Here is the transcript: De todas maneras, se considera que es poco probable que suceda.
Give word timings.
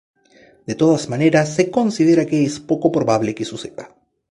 De 0.65 0.73
todas 0.73 1.09
maneras, 1.09 1.53
se 1.53 1.69
considera 1.69 2.25
que 2.25 2.43
es 2.43 2.59
poco 2.59 2.91
probable 2.91 3.35
que 3.35 3.45
suceda. 3.45 3.95